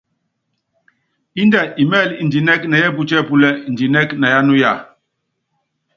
Indɛ́ 1.41 1.63
imɛ́ɛlɛ́ 1.81 2.17
indinɛ́k 2.21 2.61
nɛ 2.69 2.77
yɛ́pútíɛ́púlɛ́ 2.83 3.57
indinɛ́k 3.67 4.09
na 4.19 4.27
yá 4.33 4.39
nuyá? 4.47 4.71